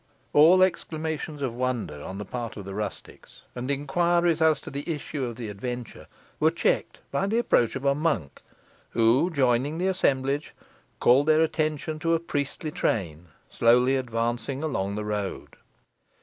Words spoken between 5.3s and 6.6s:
the adventure, were